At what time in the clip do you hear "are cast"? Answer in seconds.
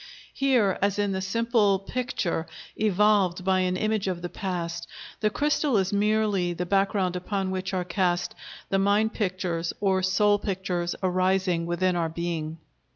7.71-8.33